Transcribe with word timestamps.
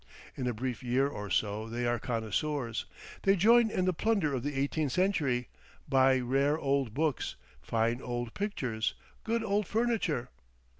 In 0.35 0.47
a 0.47 0.53
brief 0.55 0.81
year 0.81 1.07
or 1.07 1.29
so 1.29 1.69
they 1.69 1.85
are 1.85 1.99
connoisseurs. 1.99 2.85
They 3.21 3.35
join 3.35 3.69
in 3.69 3.85
the 3.85 3.93
plunder 3.93 4.33
of 4.33 4.41
the 4.41 4.55
eighteenth 4.59 4.93
century, 4.93 5.47
buy 5.87 6.17
rare 6.17 6.57
old 6.57 6.95
books, 6.95 7.35
fine 7.61 8.01
old 8.01 8.33
pictures, 8.33 8.95
good 9.23 9.43
old 9.43 9.67
furniture. 9.67 10.31